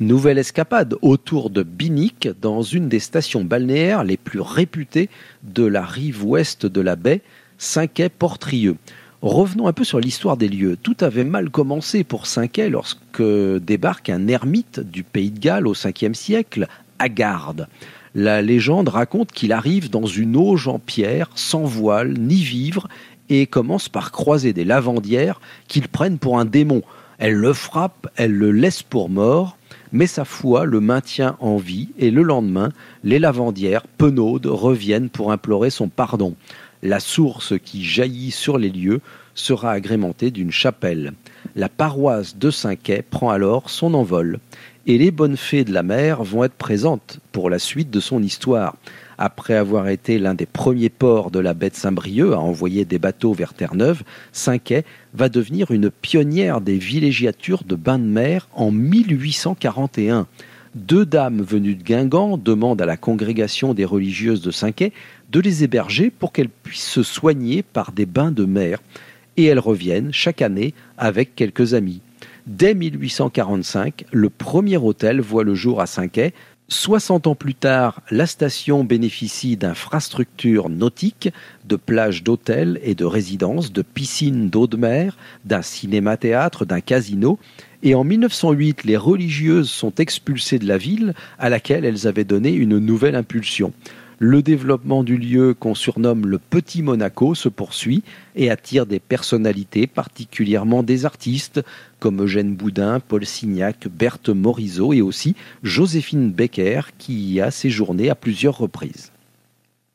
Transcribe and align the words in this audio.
Nouvelle 0.00 0.38
escapade 0.38 0.96
autour 1.02 1.50
de 1.50 1.62
Binic 1.62 2.28
dans 2.42 2.62
une 2.62 2.88
des 2.88 2.98
stations 2.98 3.44
balnéaires 3.44 4.02
les 4.02 4.16
plus 4.16 4.40
réputées 4.40 5.08
de 5.44 5.64
la 5.64 5.84
rive 5.84 6.24
ouest 6.24 6.66
de 6.66 6.80
la 6.80 6.96
baie, 6.96 7.22
Saint-Quay-Portrieux. 7.58 8.74
Revenons 9.22 9.68
un 9.68 9.72
peu 9.72 9.84
sur 9.84 10.00
l'histoire 10.00 10.36
des 10.36 10.48
lieux. 10.48 10.76
Tout 10.82 10.96
avait 10.98 11.22
mal 11.22 11.48
commencé 11.48 12.02
pour 12.02 12.26
Saint-Quay 12.26 12.70
lorsque 12.70 13.22
débarque 13.22 14.10
un 14.10 14.26
ermite 14.26 14.80
du 14.80 15.04
pays 15.04 15.30
de 15.30 15.38
Galles 15.38 15.68
au 15.68 15.74
5e 15.74 16.14
siècle, 16.14 16.66
Agarde. 16.98 17.68
La 18.16 18.42
légende 18.42 18.88
raconte 18.88 19.30
qu'il 19.30 19.52
arrive 19.52 19.90
dans 19.90 20.06
une 20.06 20.34
auge 20.34 20.66
en 20.66 20.80
pierre, 20.80 21.30
sans 21.36 21.62
voile 21.62 22.14
ni 22.14 22.42
vivre, 22.42 22.88
et 23.28 23.46
commence 23.46 23.88
par 23.88 24.10
croiser 24.10 24.52
des 24.52 24.64
lavandières 24.64 25.40
qu'ils 25.68 25.86
prennent 25.86 26.18
pour 26.18 26.40
un 26.40 26.44
démon. 26.44 26.82
Elles 27.18 27.34
le 27.34 27.52
frappent, 27.52 28.08
elles 28.16 28.34
le 28.34 28.50
laissent 28.50 28.82
pour 28.82 29.08
mort, 29.08 29.56
mais 29.94 30.08
sa 30.08 30.24
foi 30.24 30.66
le 30.66 30.80
maintient 30.80 31.36
en 31.38 31.56
vie 31.56 31.88
et 31.98 32.10
le 32.10 32.22
lendemain, 32.22 32.70
les 33.04 33.20
lavandières, 33.20 33.86
penaudes, 33.86 34.46
reviennent 34.46 35.08
pour 35.08 35.30
implorer 35.30 35.70
son 35.70 35.88
pardon. 35.88 36.34
La 36.82 36.98
source 36.98 37.54
qui 37.64 37.84
jaillit 37.84 38.32
sur 38.32 38.58
les 38.58 38.70
lieux 38.70 39.00
sera 39.36 39.70
agrémentée 39.70 40.32
d'une 40.32 40.50
chapelle. 40.50 41.12
La 41.54 41.68
paroisse 41.68 42.36
de 42.36 42.50
Saint-Quay 42.50 43.02
prend 43.08 43.30
alors 43.30 43.70
son 43.70 43.94
envol 43.94 44.40
et 44.86 44.98
les 44.98 45.10
bonnes 45.10 45.36
fées 45.36 45.64
de 45.64 45.72
la 45.72 45.82
mer 45.82 46.22
vont 46.22 46.44
être 46.44 46.54
présentes 46.54 47.20
pour 47.32 47.48
la 47.48 47.58
suite 47.58 47.90
de 47.90 48.00
son 48.00 48.22
histoire. 48.22 48.76
Après 49.16 49.54
avoir 49.54 49.88
été 49.88 50.18
l'un 50.18 50.34
des 50.34 50.46
premiers 50.46 50.88
ports 50.88 51.30
de 51.30 51.38
la 51.38 51.54
baie 51.54 51.70
de 51.70 51.76
Saint-Brieuc 51.76 52.32
à 52.32 52.40
envoyer 52.40 52.84
des 52.84 52.98
bateaux 52.98 53.32
vers 53.32 53.54
Terre-Neuve, 53.54 54.02
Saint-Quay 54.32 54.84
va 55.14 55.28
devenir 55.28 55.70
une 55.70 55.90
pionnière 55.90 56.60
des 56.60 56.76
villégiatures 56.76 57.64
de 57.64 57.76
bains 57.76 57.98
de 57.98 58.04
mer 58.04 58.48
en 58.52 58.70
1841. 58.70 60.26
Deux 60.74 61.06
dames 61.06 61.40
venues 61.40 61.76
de 61.76 61.84
Guingamp 61.84 62.36
demandent 62.36 62.82
à 62.82 62.86
la 62.86 62.96
congrégation 62.96 63.74
des 63.74 63.84
religieuses 63.84 64.42
de 64.42 64.50
Saint-Quay 64.50 64.92
de 65.30 65.40
les 65.40 65.62
héberger 65.62 66.10
pour 66.10 66.32
qu'elles 66.32 66.48
puissent 66.48 66.90
se 66.90 67.04
soigner 67.04 67.62
par 67.62 67.92
des 67.92 68.06
bains 68.06 68.32
de 68.32 68.44
mer. 68.44 68.80
Et 69.36 69.44
elles 69.44 69.60
reviennent 69.60 70.12
chaque 70.12 70.42
année 70.42 70.74
avec 70.98 71.36
quelques 71.36 71.74
amis. 71.74 72.00
Dès 72.46 72.74
1845, 72.74 74.04
le 74.12 74.28
premier 74.28 74.76
hôtel 74.76 75.20
voit 75.20 75.44
le 75.44 75.54
jour 75.54 75.80
à 75.80 75.86
Saint-Quay 75.86 76.34
60 76.68 77.26
ans 77.26 77.34
plus 77.34 77.54
tard, 77.54 78.00
la 78.10 78.26
station 78.26 78.84
bénéficie 78.84 79.56
d'infrastructures 79.56 80.70
nautiques, 80.70 81.30
de 81.66 81.76
plages 81.76 82.22
d'hôtels 82.22 82.80
et 82.82 82.94
de 82.94 83.04
résidences, 83.04 83.70
de 83.70 83.82
piscines 83.82 84.48
d'eau 84.48 84.66
de 84.66 84.78
mer, 84.78 85.16
d'un 85.44 85.60
cinéma-théâtre, 85.60 86.64
d'un 86.64 86.80
casino. 86.80 87.38
Et 87.82 87.94
en 87.94 88.02
1908, 88.02 88.84
les 88.84 88.96
religieuses 88.96 89.68
sont 89.68 89.94
expulsées 89.96 90.58
de 90.58 90.66
la 90.66 90.78
ville 90.78 91.12
à 91.38 91.50
laquelle 91.50 91.84
elles 91.84 92.06
avaient 92.06 92.24
donné 92.24 92.52
une 92.52 92.78
nouvelle 92.78 93.14
impulsion. 93.14 93.72
Le 94.18 94.42
développement 94.42 95.02
du 95.02 95.16
lieu 95.16 95.54
qu'on 95.54 95.74
surnomme 95.74 96.26
le 96.26 96.38
Petit 96.38 96.82
Monaco 96.82 97.34
se 97.34 97.48
poursuit 97.48 98.02
et 98.36 98.50
attire 98.50 98.86
des 98.86 99.00
personnalités, 99.00 99.86
particulièrement 99.86 100.82
des 100.82 101.04
artistes 101.04 101.62
comme 101.98 102.22
Eugène 102.22 102.54
Boudin, 102.54 103.00
Paul 103.00 103.24
Signac, 103.24 103.88
Berthe 103.88 104.28
Morisot 104.28 104.92
et 104.92 105.00
aussi 105.00 105.34
Joséphine 105.62 106.30
Becker 106.30 106.82
qui 106.98 107.32
y 107.32 107.40
a 107.40 107.50
séjourné 107.50 108.10
à 108.10 108.14
plusieurs 108.14 108.58
reprises. 108.58 109.10